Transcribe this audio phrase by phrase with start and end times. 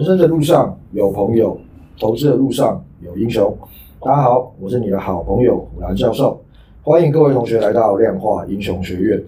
[0.00, 1.60] 人生的路上有朋友，
[1.98, 3.54] 投资的路上有英雄。
[4.00, 6.42] 大家好，我是你的好朋友虎兰教授，
[6.82, 9.22] 欢迎各位同学来到量化英雄学院。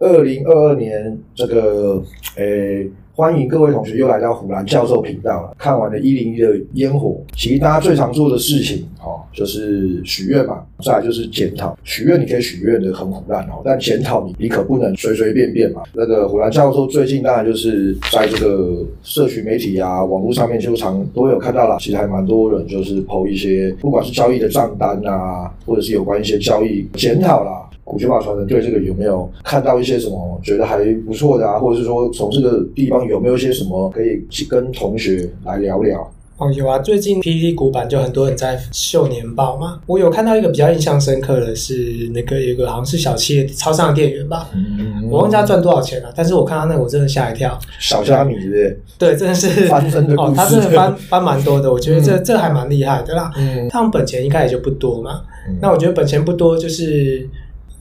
[0.00, 2.02] 二零二二年这个
[2.34, 2.90] 诶。
[3.14, 5.54] 欢迎各位同学又来到虎兰教授频道了。
[5.58, 11.76] 看完了一零一的烟火，其实大家最常做的事情，哦，就是许愿嘛，再来就是检讨。
[11.84, 15.82] 许愿你可以许愿的很虎烂哦，但检讨你你可不能随随便便嘛。
[15.92, 21.76] 那个虎兰教授最近当然就是在这个社群媒体啊、网络上面，就常都有看到了。
[21.78, 27.68] 其实还蛮多人就是 po 一些，不管是交易的账单啊，或者是有关一些交易检讨啦。
[27.84, 31.58] 股权法传人对这个有没有看到一些什么觉得还不错的啊？
[31.58, 36.10] 或者是说从这个地方有没有一些什么可以去跟同学来聊聊？
[36.38, 39.80] 哦，有啊，最近 PTT 股版就很多人在秀年报嘛。
[39.86, 47.56] 我有看到一个比较印象深刻的是那个有一个好像是小企业超商的店员吧，嗯，我忘记他赚多少钱了，啊，但是我看到那个我真的吓一跳。
[47.78, 48.80] 小虾米是不是？
[48.98, 53.30] 对，真的是翻身的哦，他真的翻 翻蛮多的，我觉得这、嗯、这还蛮厉害的啦。
[53.36, 57.28] 嗯，他们本钱应该也就不多嘛，嗯，那我觉得本钱不多就是。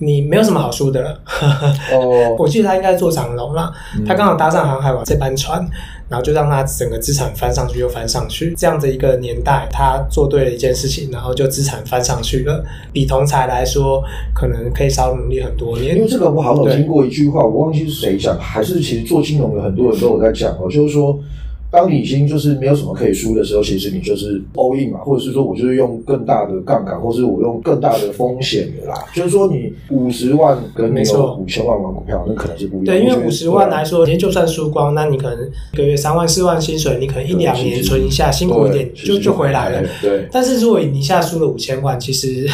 [0.03, 1.19] 你没有什么好输的了。
[1.93, 3.71] 哦， 我记得他应该做长荣了，
[4.05, 5.63] 他刚好搭上航海王这班船，
[6.09, 8.55] 然后就让他整个资产翻上去又翻上去。
[8.57, 12.65] 这样的一个年代，他做对了一件事情，然后就资产翻上去了。
[12.91, 15.95] 比同才来说，可能可以少努力很多年。
[15.95, 21.19] 因为这个我好像有听过一句话，我忘记是谁讲，还是其实做金融的很多人都有在讲哦，就是说。
[21.71, 29.05] 当你已经就是没有什么可以输的时候，其实你就是 all in 嘛，或者是说我就是用更大的杠杆，或是我用更大的风险的啦。
[29.15, 32.85] 就是说你五十万跟没有五千万玩股票，那可能是不一样。
[32.85, 39.87] 对，因为五十万来说，你就算输光，那你可能一个月三万四万薪水，你可能一两年存一下，辛苦一点就就回来了。
[40.01, 40.27] 对。
[40.29, 42.45] 但是如果你一下输了五千万，其实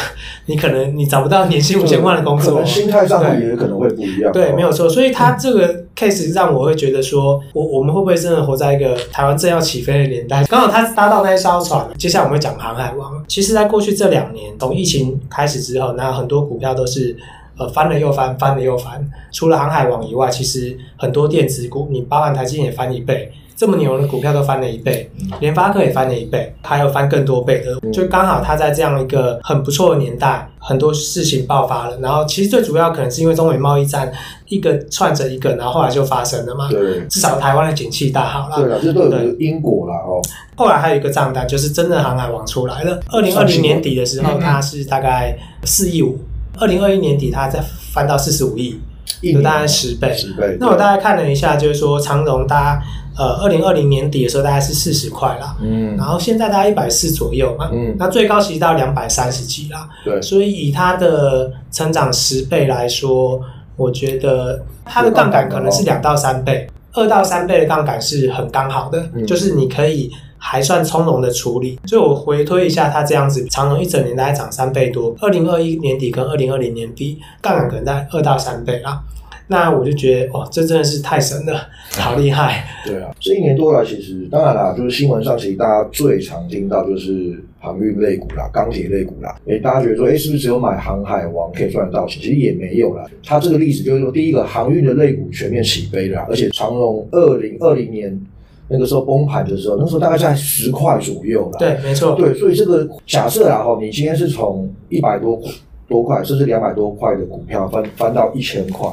[0.46, 4.30] 你可能你找不到年薪五千万的工作，可能心态上也可能会不一样。
[4.32, 4.88] 对，没有错。
[4.88, 10.44] 所以他这个 case 让我会觉得说，我我们会不会真的活在一个台湾正要起飞的年代？
[10.48, 13.24] 刚好他搭到那一艘船，接下来我们会讲航海王。
[13.26, 17.16] 其实，在过去这两年，从疫情开始之后，那很多股票都是
[17.56, 19.04] 呃翻了又翻，翻了又翻。
[19.32, 23.32] 除了航海王以外，其实很多电子股，你包含台积也翻一倍。
[23.58, 25.10] 这么牛的股票都翻了一倍，
[25.40, 31.98] 联发科也翻了一倍，还有翻更多倍的，就刚好它在这样一个很不错的年代，很多事情爆发了。
[31.98, 34.12] 然后其实最主要可能是因为中美贸易战
[34.46, 36.68] 一个串着一个，然后后来就发生了嘛。
[36.70, 38.62] 对，至少台湾的景气大好了。
[38.62, 40.22] 对啊，这都有因果了哦。
[40.54, 43.00] 后来还有一个账单，就是真正航海王出来了。
[43.08, 46.14] 二零二零年底的时候，它是大概四亿五；
[46.60, 47.60] 二零二一年底，它再
[47.92, 48.80] 翻到四十五亿，
[49.22, 50.14] 就大概十倍。
[50.14, 50.56] 十倍。
[50.60, 52.82] 那我大概看了一下，就是说长荣大家。
[53.18, 63.40] 呃，二零二零年底的时候大概是四十块啦，嗯，然后现在大概一百四左右嘛，嗯，那最高其实到两百三十几啦，对，所以以它的成长十倍来说，
[63.74, 71.78] 我觉得它的杠杆可能是两到三倍，二到三倍的杠杆是很刚好的，嗯，就是你可以还算从容的处理。
[71.84, 79.02] 所以我回推一下，它这样子长隆一整年大概涨三倍多，二零二一年底跟二零二零年底杠杆可能在二到三倍啦。
[79.50, 81.58] 那我就觉得，哇，这真的是太神了，
[81.96, 82.66] 好厉害！
[82.84, 89.34] 对啊，这一年多来，其实当然啦，就是新闻上其实大家最常听到就是航运类股啦、钢铁类股啦。
[89.46, 92.20] 诶，大家觉得说，诶，是不是只有买航海王可以赚得到钱？
[92.20, 93.06] 其实也没有啦。
[93.24, 98.20] 它这个例子就是说，第一个航运的类股全面起飞了，而且长隆二零二零年
[98.68, 101.58] 那个时候崩盘的时候，那时候大概在十块左右了。
[101.58, 102.12] 对，没错。
[102.12, 105.40] 对，所以这个假设啦，哈，你今天是从一百多
[105.88, 108.88] 多块，甚至两百多块的股票翻翻到一千块。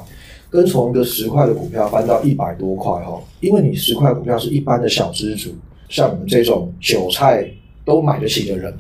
[0.48, 5.50] 跟从一个十块的股票翻到一百多块哈，因为你十块股票是一般的小资族，
[5.90, 7.46] 像我们这种韭菜
[7.84, 8.74] 都买得起的人，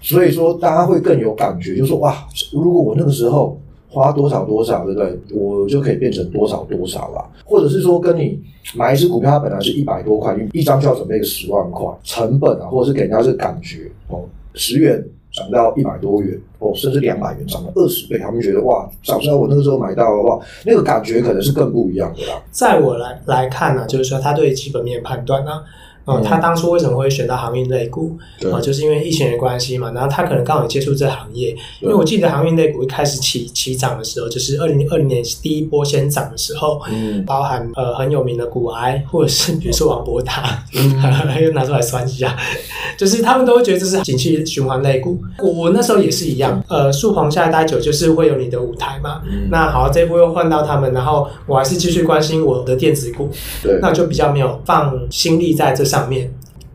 [0.00, 3.58] 所以说大家会更有感觉，就是说哇，如果我那个时候
[3.92, 5.18] 花多少多少，对不对？
[5.34, 8.40] 我就可以变成多少多少了，或者是说跟你
[8.74, 15.04] 买一只股票，它本来是一百多块，一张就要准备个十万块成本啊，或者是给人家这个感觉哦，十元。
[15.34, 22.38] 涨到一百多元哦，甚至两百元，涨了二十倍，他们觉得哇，早知道我那个时候买到的话，那个感觉可能是更不一样的啦。
[22.50, 25.62] 在我来来看呢、就是说他对基本面判断呢、
[26.04, 28.18] 哦、嗯，他当初为什么会选到航运类股？
[28.52, 29.90] 啊，就是因为疫情的关系嘛。
[29.92, 42.36] 然后他可能刚好接触这行业，因为我记得航运类股一开始起起涨的时候，就是二零二零年第一波先涨的时候，嗯，包含呃很有名的股癌，或者是比如说王博达，嗯，又拿出来算一下，
[42.96, 45.18] 就是他们都会觉得这是景气循环类股。
[45.38, 49.22] 我我那时候也是一样，呃，树棚下待久就是会有你的舞台嘛。
[49.24, 53.30] 嗯、那好，这一波又换到他们，然后我还是继续关心我的电子股，
[53.62, 56.32] 对，那就比较没有放心力在这上面，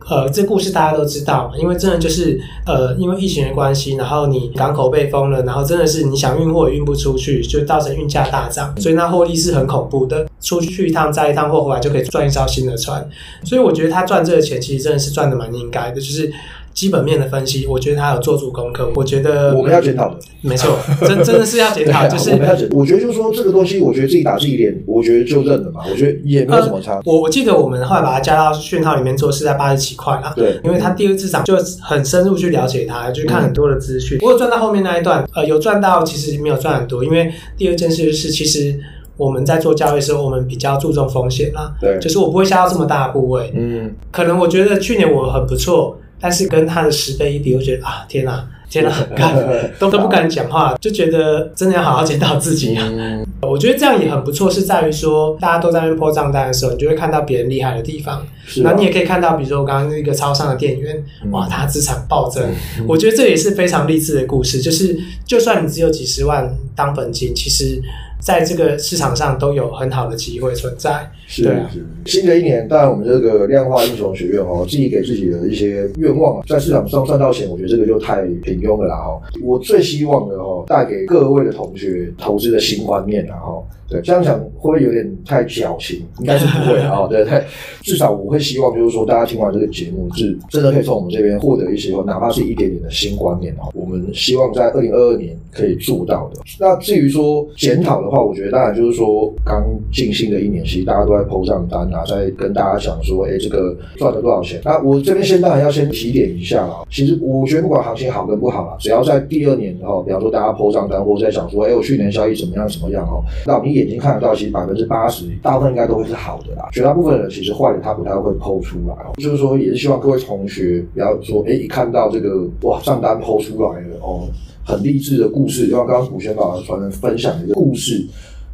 [0.08, 10.26] 呃，这故事大家都知道，因为真的就是呃，因为疫情的关系，然后你港口被封了，然后真的是你想运货也运不出去，就造成运价大涨，所以那获利是很恐怖的。
[10.40, 13.04] 出去一趟再一趟货回来就可以赚一艘新的船，
[13.44, 16.32] 所以我觉得他赚这个钱其实真的是赚的蛮应该的，就是。
[16.78, 18.88] 基本面的分析，我觉得他有做足功课。
[18.94, 22.06] 我觉得我们要检讨的，没错，真真的是要检讨。
[22.06, 25.80] 就是我们要检，我觉得就是说这个东西，我觉得自己打自己脸，我觉得就认了嘛。
[25.90, 27.00] 我觉得也没有什么差。
[27.04, 30.32] 我我记得我们后来把它加到讯号里面做，是在八十七块啦。
[30.36, 34.16] 对，因为他第二次涨就很深入去了解它，去看很多的资讯。
[34.22, 37.04] 我有赚到后面那一段，呃，有赚到，其实没有赚很多。
[37.04, 38.78] 因为第二件事就是，其实
[39.16, 41.74] 我们在做交易的时候，我们比较注重风险啦。
[41.80, 43.52] 对，就是我不会下到这么大的部位。
[43.56, 45.98] 嗯，可能我觉得去年我很不错。
[46.20, 49.34] 但是跟他的十倍一比，我觉得啊，天哪，天哪，很干，
[49.78, 52.86] 都 都不敢讲话，就觉得真的要好好检讨自己啊。
[52.90, 58.26] 嗯、我觉得这样也很不错，是在于说大家都在那边破账单的时候，你就会看到别人厉害的地方。
[58.56, 62.42] 那、啊，然后你也可以看到，比如说我刚刚那个超商的店员，嗯、哇，他资产暴增。
[62.78, 67.80] 嗯、我觉得这也是非常励志的故事，就是就算你只有几十万当本金，其实。
[68.20, 71.10] 在这个市场上都有很好的机会存在。
[71.26, 71.70] 是是，啊、
[72.06, 79.20] 新的一年，当然我们这个量化英雄学院哦，自己给自己的一些愿望，在市场上赚到钱，我觉得这个就太平庸了啦哈。
[79.42, 83.62] 我最希望的哦，带给各位的同学投资的新观念啦哈。
[83.88, 86.02] 对，这样讲会不会有点太矫情？
[86.20, 87.06] 应该是不会啊。
[87.08, 87.42] 对对，
[87.82, 93.70] 至少我会希望就是说，大家听完这个节目是真的可以从我们这边获得一些，哪怕是一点点的新观念哦。
[93.74, 96.40] 我们希望在二零二二年可以做到的。
[96.60, 104.60] 那至于说检讨的话，我觉得当然就是说，刚进新的一年，其实大家都在 po 账单啊，在跟大家讲说，哎，这个赚了多少钱？
[104.64, 106.84] 那我这边先当然要先提点一下啊。
[106.90, 116.68] 其实我觉得不管行情好跟不好啦，只要在第二年哦，比方说大家 po 账单，或者在想说，哎，我去年效益怎么样怎么样哦，那我们眼睛看得到，其实百分之八十大部分应该都会是好的啦。
[116.72, 119.14] 绝大部分人其实坏的他不太会剖出来哦。
[119.18, 124.28] 就是说，也是希望各位同学不要说，哎，一看到这个哇账单剖出来了哦，
[124.64, 128.04] 很励志的故事，就像刚刚古轩老师传人分享的一个故事。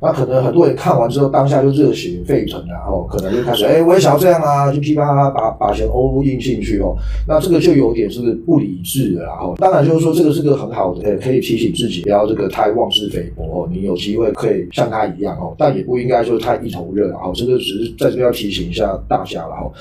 [0.05, 6.95] 那可能很多人看完之后，当下就热血沸腾，然后可能就开始，哎，我也想要这样啊，就噼啪啪把把钱 all in 进去哦。
[7.27, 13.69] 那这个就有点是不理智的，然后当然就是说，这个是个很好的，可以提醒自己不要这个太妄自菲薄哦。
[13.73, 19.73] 你有机会可以像他一样哦，但也不应该就太一头热，然后这个只是在这边要提醒一下大家了哈。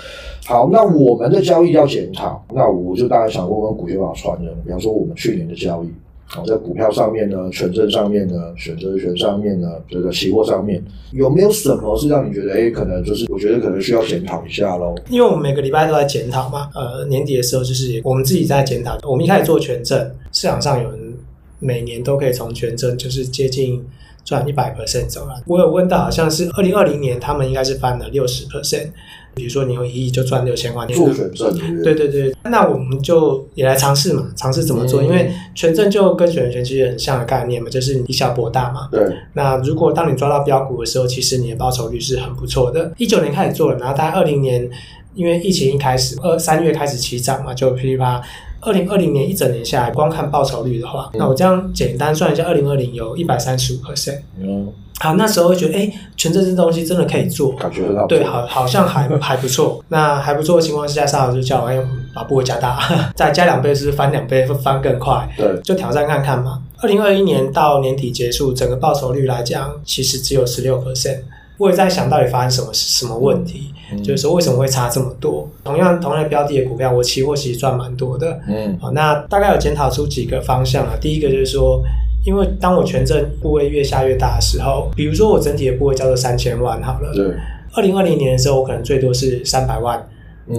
[0.45, 5.91] 好，那我们的交易要检讨，那我就大概想问问股权法传人，比方说我们去年的交易。
[6.25, 14.95] 好，在股票上面呢，权证上面呢，选择权上面呢，这个期货上面有没有什么是让你觉得，哎，可能就是我觉得可能需要检讨一下喽？
[15.09, 18.97] 因为我们每个礼拜都在检讨嘛，呃，年底的时候就是我们自己在检讨。
[19.03, 19.99] 我们一开始做权证，
[20.31, 21.13] 市场上有人
[21.59, 23.85] 每年都可以从权证就是接近
[24.25, 25.43] 赚一百 percent 走了。
[25.45, 28.87] 我有问到，好像是二零二零年他们应该是翻了六十 percent。
[29.35, 35.01] 比如说你有一亿就赚六千万，做权证，对对对，那我们就也来尝试嘛，尝试怎么做？
[35.01, 38.87] 嗯、因为权证就跟选择权其实很像的概念嘛，就是你以小博大嘛。
[38.91, 39.01] 对。
[39.33, 42.91] 那如果当你抓到标股的时候，其实你的报酬率是很不错的。
[42.97, 44.69] 一九年开始做了，然后大概二零年，
[45.15, 48.21] 因为疫情一开始，二三月开始起涨嘛，就噼里啪啦。
[48.61, 54.19] 二零二零年一整年下来，光看报酬率的话，嗯、那我这样简单算一下，二零二零有一百三十五 percent。
[54.39, 54.71] 嗯。
[55.03, 58.07] 好，那时候会觉得，哎，权证这东西真的可以做，感觉很好。
[58.07, 59.83] 对，好，好像还还不错。
[59.89, 61.77] 那还不错的情况之下，沙老师就叫我，哎，
[62.15, 62.79] 把部位加大，
[63.13, 65.29] 再加两倍，是翻两倍，翻更快。
[65.35, 66.61] 对，就挑战看看嘛。
[66.81, 71.17] 二零二一年到年底结束，整个报酬率来讲，其实只有十六 percent。
[71.57, 75.45] 我也在想到底发生什么什么问题，嗯、就是说为什么会差这么多？
[75.65, 78.39] 同样同样标的的股票，我期货其实赚蛮多的。
[78.47, 80.93] 嗯，好，那大概有检讨出几个方向啊。
[81.01, 81.83] 第一个就是说。
[82.23, 87.25] 因为当我权证部位越下越大的时候，比如说我整体的部位叫做三千万好了，对。
[87.73, 90.07] 二零二零年的时候，我可能最多是三百万，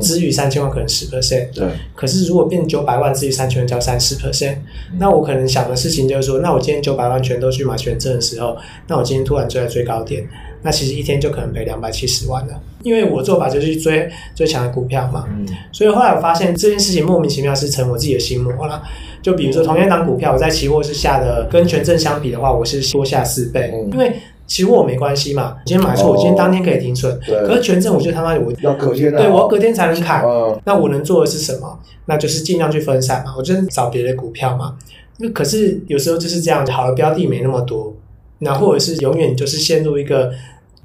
[0.01, 1.65] 至于三千万可能十 percent，对。
[1.95, 4.57] 可是如果变九百万，至于三千万叫三十 percent，
[4.99, 8.57] 那我可能想的事情就是说，那我今天九百万全都去买权证的时候，
[8.89, 10.29] 那我今天突然追在最高点，
[10.65, 12.61] 那其实一天就可能赔两百七十万了。
[12.83, 15.47] 因为我做法就是去追最强的股票嘛，嗯。
[15.71, 18.83] 所以后来我发现这件事情莫名其妙是成我自己的心魔了。
[19.23, 23.71] 就比如说，同样一档股票，我在期货是下的，跟权证相比的话，我是多下四倍。
[23.73, 24.15] 嗯、因为
[24.47, 27.19] 期货我没关系嘛，今天买错，我今天当天可以停损。
[27.21, 30.23] 可是权证，我就他妈我要隔天，对，我要隔天才能砍。
[30.25, 31.79] 嗯、那我能做的是什么？
[32.05, 34.77] 那就是尽量去分散嘛，我就是找别的股票嘛。
[35.17, 37.95] 那可是有时候就是这样，好的标的没那么多，
[38.41, 40.31] 那或者是永远就是陷入一个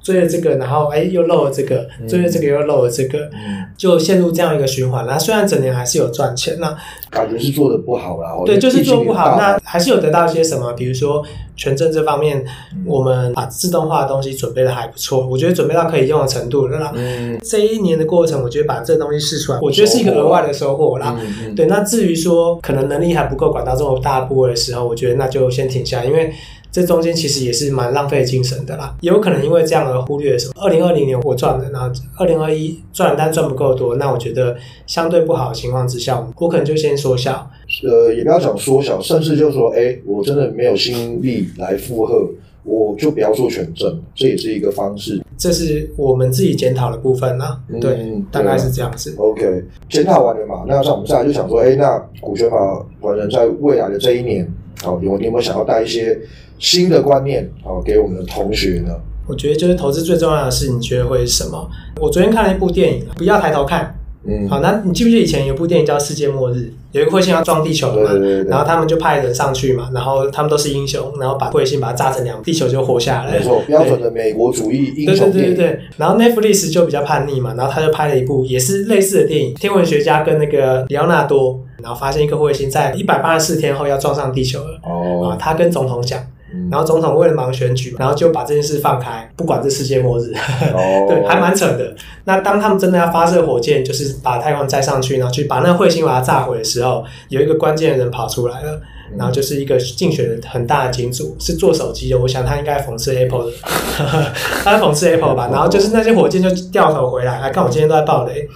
[0.02, 5.06] 追了这个，然后哎又漏了这个，追了这个又漏了这个，嗯、就陷入这样一个循环。
[5.06, 6.76] 那虽然整年还是有赚钱，那
[7.10, 8.32] 感觉是做的不好啦。
[8.46, 11.22] 对，就是做不好，那还是有得到一些什么，比如说
[11.54, 16.92] 权证这方面，嗯、我们把自动化的东西准备的还不错，我觉得准备到可以用的程度了啦。
[16.96, 21.18] 嗯，这一年的过程，我觉得把这个东西试出来，我觉得是一个额外的收获啦。
[21.54, 26.32] 对，那至于说可能能力还不够管到这么大部位的时候，我觉得那就先停下，因为。
[26.72, 30.52] 这中间其实也是蛮浪费精神的啦，也有可能因为这样而忽略什么。
[30.56, 37.50] 二零二零年我赚了，然后二零二一赚但赚不够多，那我觉得相对不好的情况之下，我可能就先缩小。
[37.88, 42.28] 呃，也不要讲缩小，甚至就是说，哎，我真的没有心力来负荷，
[42.64, 45.20] 我就不要做权证，这也是一个方式。
[45.38, 49.14] 这是我们自己检讨的部分啦，嗯、对，对大概是这样子。
[49.16, 54.46] OK，检讨完了嘛，那像我们现在就想说，哎，那股权法管人在未来的这一年，
[54.82, 56.18] 好，你有你有没有想要带一些？
[56.58, 58.94] 新的观念哦，给我们的同学呢？
[59.26, 61.70] 我觉得就是投资最重要的事，你觉得会是什么？
[61.98, 63.96] 我昨天看了一部电影，不要抬头看。
[64.26, 66.56] 嗯，好，那你记不记得以前有部电影叫《世界末日》？
[66.92, 68.10] 有一个彗星要撞地球了嘛？
[68.10, 68.50] 对对对。
[68.50, 73.38] 然后他们就派人上去嘛，然后他们都是英雄，然后把彗星把它炸成两，地球就活下来。
[73.38, 75.54] 没错，标准的美国主义英雄电影。
[75.54, 75.80] 对对对对。
[75.96, 84.80] 然后 Netflix 就比较叛逆嘛，然后他就拍了一部也是类似的电影，天文学家跟那个里奥纳多，然后发现一颗彗星在一百八十四天后要撞上地球了。
[84.82, 85.30] 哦。
[85.30, 86.20] 啊，他跟总统讲。
[86.68, 90.34] 然后总统为了忙选举，然后就把这件事放开，不管这世界末日，
[90.74, 91.94] 哦、 对，还蛮扯的。
[92.24, 98.80] 那当他们真的要发射火箭，就是把太空载上去，然后去把那个彗星把它炸毁的时候，有一个关键的人跑出来了，
[99.16, 103.52] 然后就是一个竞选的很大的金主，是做手机的，我想他应该讽刺 Apple 的，
[104.64, 105.48] 他是讽刺 Apple 吧。
[105.54, 108.48] 然后就是那些火箭就掉头回来，来看我今天都在爆雷，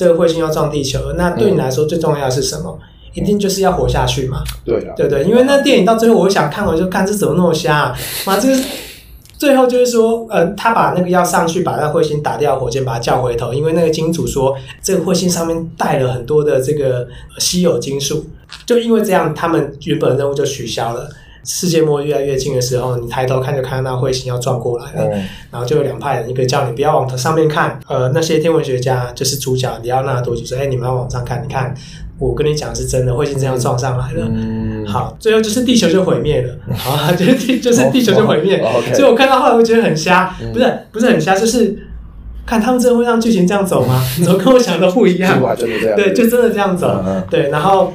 [0.00, 2.78] 这个彗星要撞地球，那对你来说最重要的是什么？
[3.12, 4.42] 一定就是要活下去嘛？
[4.64, 7.98] 对的，对对，因为那电影到最后，我想看我就看这怎么那么瞎啊！
[8.24, 8.58] 妈，这个
[9.36, 18.24] 最后就是说，呃，他把那个要上去把那彗星打掉火箭，把它叫回头，因为那个金主说这个彗星上面带了很多的这个稀有金属，
[18.64, 21.10] 就因为这样，他们原本的任务就取消了。
[21.44, 31.74] 世界末日越来越近的时候，你抬头看就看到那彗星要撞过来了，嗯、然后就有两派人，一个叫你不要往头上面看，呃，那些天文学家就是主角里奥纳多就说，哎，你们要往上看，你看。
[32.18, 34.28] 我跟你讲是真的，彗星这样撞上来了。
[34.30, 36.54] 嗯，好，最后就是地球就毁灭了。
[36.76, 38.58] 好，就是地就是地球就毁灭。
[38.58, 41.74] 哦、所以我看到后来我觉得很瞎，嗯、不是不是很瞎，就是
[42.44, 44.04] 看他们真的会让剧情这样走吗？
[44.22, 45.40] 怎么跟我想的不一样？
[45.96, 47.02] 对，就真的这样走。
[47.06, 47.90] 嗯、对，然后。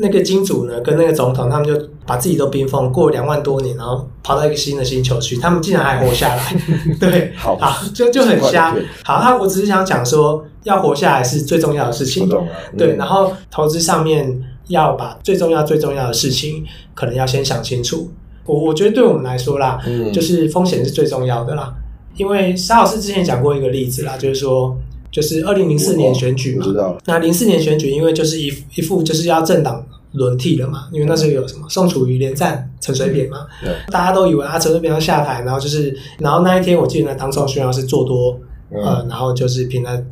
[0.00, 6.56] 那个金主呢，跟那个总统，他们就把自己都冰封，过了两万多年，然后跑到一个新的星球去，他们竟然还活下来，
[7.00, 8.76] 对，好，好，就就很瞎。
[9.04, 12.94] 好，那我只是想讲说，要活下来是最重要的事情，嗯、对。
[12.96, 16.64] 然后投资上面要把最重要最重要的事情，
[16.94, 18.10] 可能要先想清楚。
[18.46, 21.74] 我我觉得对我们来说啦，嗯、就是风险是最重要的啦，
[22.16, 24.78] 因为沙老师之前讲过一个例子啦，就是说。
[25.10, 26.94] 就是二零零四年选举嘛，知道。
[27.06, 38.38] 那零四年选举，因为就是一一副就是要政党轮替了嘛，因为那时候有什么宋楚瑜连战陈水扁嘛，对，大家都以为啊陈水扁要下台，然后就是，然后那一天我记得那当中宣要是做多，
[38.70, 40.04] 嗯、呃，然后就是平在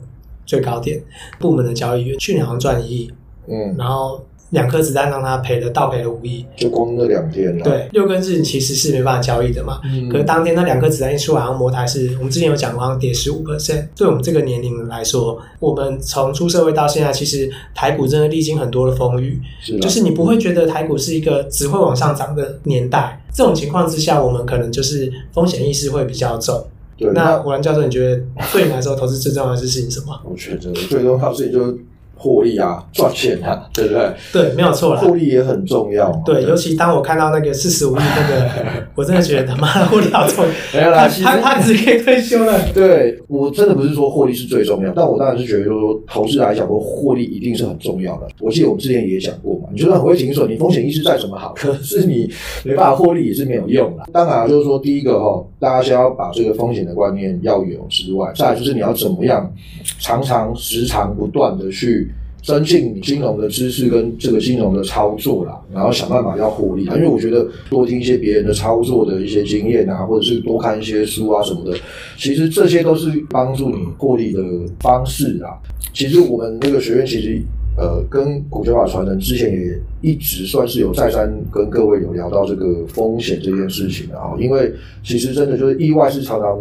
[0.45, 1.03] 最高点，
[1.39, 3.13] 部门的交易员去年好像赚一亿，
[3.49, 4.25] 嗯，然后。
[4.51, 7.59] 两颗子弹让他赔了，倒赔了五亿，就光那两天。
[7.63, 9.81] 对，六根日其实是没办法交易的嘛。
[9.85, 10.09] 嗯。
[10.09, 13.89] 可是当天那两颗子弹一出来，好像摩台是我们之前有讲过，好像跌十五 percent。
[13.97, 19.41] 对我们这个年龄来说，我们从出社会到现在，其实台股真的历经很多的风雨。
[19.61, 19.81] 是的。
[19.81, 23.21] 就是你不会觉得台股是一个只会往上涨的年代。
[23.33, 26.65] 这种情况之下，我们可能就是风险意识会比较重。
[26.97, 27.11] 对。
[27.13, 28.23] 那胡兰教授，你觉得
[28.53, 30.19] 对你来说，投资最重要的事情是什么？
[30.25, 31.77] 我觉得最重要的事情就是。
[32.19, 34.11] 获利啊，赚钱啊，对不对？
[34.33, 35.01] 对，没有错啦。
[35.01, 36.11] 获利也很重要。
[36.25, 38.51] 对，尤其当我看到那个四十五亿那个，
[38.97, 40.51] 我真的觉得他妈的获利好重要。
[40.73, 42.59] 没有啦，他他只可以退休了。
[42.73, 48.27] 对，我真的不是说获利是最重要，但我当然是觉得说，投资来讲，说获利一定是很重要的。
[48.41, 52.31] 我记得我们之前也讲过嘛，你就算很会停损，你风险意识再怎么好， 可是你
[52.65, 54.05] 没办法获利也是没有用的。
[54.13, 59.53] 当然就是说，第一个哈，大家先要把这个风险的观念要有之外，再来就是你要怎么样，
[59.99, 62.06] 常常时常不断的去。
[62.43, 66.95] 增进金融的知识跟这个金融的操作啦，然后想办法要获利啊。
[66.97, 71.77] 因为我觉得多听一些别人的操作的一些经验啊，或者是多看一些书啊什么的，
[72.17, 74.41] 其实这些都是帮助你获利的
[74.81, 75.59] 方式啊。
[75.93, 77.41] 其实我们那个学院其实。
[77.77, 84.73] 呃，跟股权法传人之前也一直算是有再三跟各位有聊到这个风险这件事情的啊，因为
[85.05, 86.59] 其实真的就是意外是常常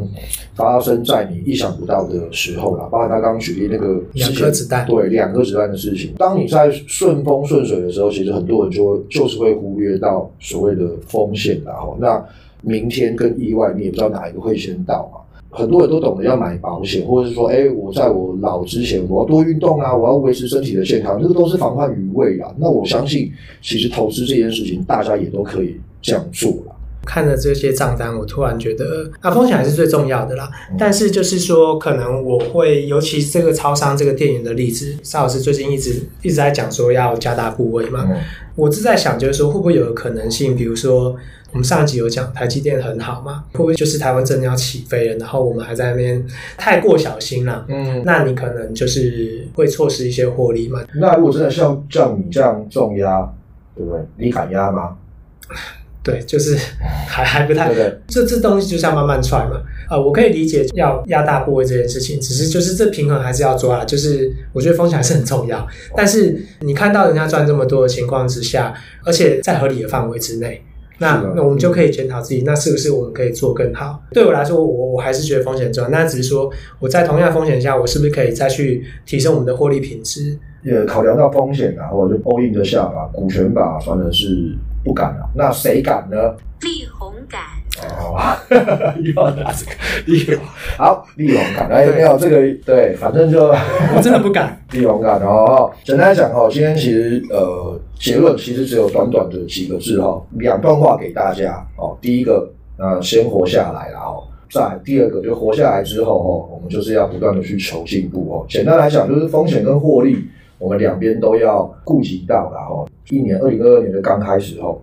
[0.56, 12.22] 发生在你意想不到的时候啦，包括他刚刚举例那个两颗子弹，对，两颗子弹的事情，当你在顺风顺水的时候，其实很多人就会就是会忽略到所谓的风险，然后那
[12.62, 15.22] 明天跟意外你也不知道哪一个会先到嘛。
[15.56, 22.54] 很多人都懂得要买保险，或者是说，哎，我在我老之前，我要多运动啊，我要维持身体的健康，这个都是防患于未然。
[22.60, 23.32] 那我相信，
[23.62, 26.75] 其实投资这件事情，大家也都可以这样做了。
[27.06, 30.50] 看着这些账单，我突然觉得，啊，风险还是最重要的啦。
[30.72, 38.08] 嗯、但是就是说，可能我会，尤其是这个超商这个店员的例子，邵老师最近一直一直在讲说要加大部位嘛。
[38.10, 38.18] 嗯、
[38.56, 41.16] 我是在想，就是说会不会有可能性，比如说
[41.52, 46.26] 我们上一集有讲台积电很好嘛，会不会就是台湾真的要起飞了，然后我们还在那边
[46.58, 47.66] 太过小心了？
[47.70, 50.82] 嗯，那你可能就是会错失一些获利嘛。
[50.96, 53.32] 那如果真的像像你这样重压，
[53.76, 54.02] 对不对？
[54.18, 54.98] 你敢压吗？
[56.06, 56.56] 对，就是
[57.10, 58.00] 还还不太对，对。
[58.08, 59.60] 这这东西就是要慢慢踹嘛。
[59.90, 63.84] 呃，我可以理解要压大部位这件事情，只是就是这平衡还是要抓。
[63.84, 65.68] 就是我觉得风险还是很重要。
[65.96, 70.64] 但是你看到人家赚这么多的情况之下，而且在合理的范围之内，
[71.00, 74.00] 那那我们就可以检讨自己，那是不是我们可以做更好？
[74.12, 75.90] 对我来说，我我还是觉得风险重要。
[75.90, 80.38] 那只是说我在同样风险下，我是不是可以再去提升我们的获利品质？
[80.64, 84.56] 也考量到风险啊，或者 all in 的下吧，股权吧，反正是。
[84.86, 86.18] 不敢了，那谁敢呢？
[86.62, 87.42] 力宏敢
[88.00, 88.16] 哦，
[89.04, 89.72] 又要拿这个
[90.06, 90.46] 力宏，
[90.78, 95.70] 好，力宏敢，哎，没有这个，对，反正就我真的不敢， 力宏敢哦。
[95.84, 101.98] 简单来讲哦，今天其实呃结论其实只有短短的几个字哈，两段话给大家哦。
[102.00, 104.24] 第一个，呃，先活下来了哦。
[104.50, 108.46] 再第二个，就活下来之后哦，我们就是要不断的去求进步哦。
[108.48, 110.26] 简单来讲，就是风险跟获利。
[110.58, 114.82] 我们两边都要顾及到，然后一年二零二二年的刚开始后，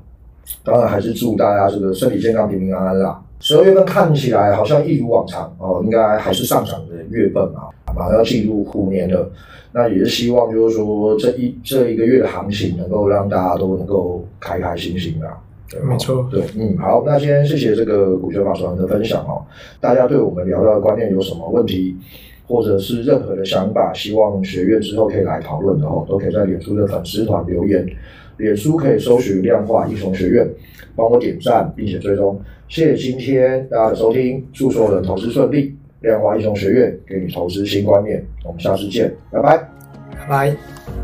[0.64, 3.22] 当然还是祝大家这个身体健康、平平安安啦。
[3.40, 7.62] 十二月份看起来好像一如往常哦，应该还是上涨的月份嘛，
[7.96, 9.28] 马上要进入虎年了，
[9.72, 15.28] 那也是希望就是说这一这一个月的行情能够让大家都能够开开心心的。
[15.68, 19.42] 对，没错，对，嗯，好，那今天谢谢这个股权法传的分享哦，
[19.80, 21.96] 大家对我们聊到的观念有什么问题？
[22.52, 27.86] 或者是任何的想法，希望学院之后可以来讨论的哦，都可以在脸书的粉丝团留言。
[28.36, 30.46] 脸书可以搜寻量化英雄学院，
[30.94, 32.38] 帮我点赞并且追踪。
[32.68, 35.74] 谢谢今天大家的收听，祝所有人投资顺利。
[36.00, 39.56] 量化英雄学院给你投资新观念，我们下次见，拜拜，
[40.10, 41.01] 拜拜。